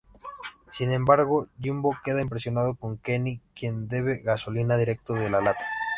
Sin 0.71 0.89
embargo, 0.91 1.47
Jimbo 1.61 1.95
queda 2.03 2.21
impresionado 2.21 2.73
con 2.73 2.97
Kenny, 2.97 3.39
quien 3.53 3.87
bebe 3.87 4.23
gasolina 4.23 4.75
directo 4.75 5.13
de 5.13 5.29
la 5.29 5.41
lata. 5.41 5.67